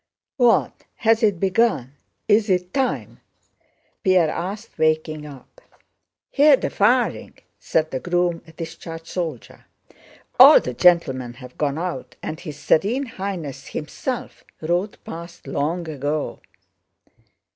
[0.37, 0.73] "What?
[0.95, 1.93] Has it begun?
[2.27, 3.19] Is it time?"
[4.03, 5.61] Pierre asked, waking up.
[6.31, 9.65] "Hear the firing," said the groom, a discharged soldier.
[10.39, 16.39] "All the gentlemen have gone out, and his Serene Highness himself rode past long ago."